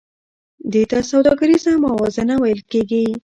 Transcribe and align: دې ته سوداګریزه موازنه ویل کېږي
دې 0.71 0.83
ته 0.89 0.97
سوداګریزه 1.11 1.71
موازنه 1.85 2.35
ویل 2.41 2.61
کېږي 2.71 3.03